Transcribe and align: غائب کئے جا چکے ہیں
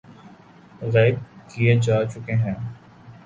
غائب 0.93 1.15
کئے 1.49 1.73
جا 1.83 1.97
چکے 2.11 2.33
ہیں 2.43 2.55